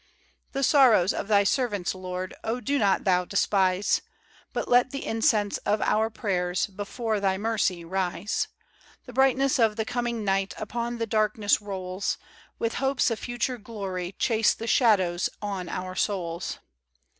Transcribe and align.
The 0.53 0.63
sorrows 0.63 1.13
of 1.13 1.27
Thy 1.27 1.43
servants, 1.43 1.93
Lord, 1.93 2.33
O 2.43 2.59
dp 2.59 2.79
not 2.79 3.03
Thou 3.03 3.23
despise; 3.23 4.01
But 4.51 4.67
let 4.67 4.89
the 4.89 5.05
incense 5.05 5.59
of 5.59 5.79
our 5.79 6.09
prayers 6.09 6.65
Before 6.65 7.19
Thy 7.19 7.37
mercy 7.37 7.85
rise, 7.85 8.47
The 9.05 9.13
brightness 9.13 9.59
of 9.59 9.75
the 9.75 9.85
coming 9.85 10.25
night 10.25 10.55
Upon 10.57 10.97
the 10.97 11.05
darkness 11.05 11.61
rolls; 11.61 12.17
With 12.57 12.73
hopes 12.81 13.11
of 13.11 13.19
future 13.19 13.59
glory 13.59 14.13
chase 14.17 14.55
The 14.55 14.65
shadows 14.65 15.29
on 15.39 15.69
our 15.69 15.93
souls. 15.93 16.57